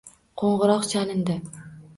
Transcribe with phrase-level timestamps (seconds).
[0.41, 1.37] Qo‘ng‘iroq chalindi.